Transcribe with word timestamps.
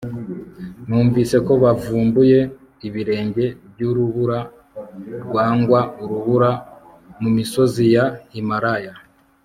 Numvise 0.87 1.35
ko 1.45 1.53
bavumbuye 1.63 2.39
ibirenge 2.87 3.45
byurubura 3.71 4.39
rwangwa 5.25 5.79
urubura 6.01 6.49
mumisozi 7.21 7.85
ya 7.95 8.05
Himalaya 8.33 8.93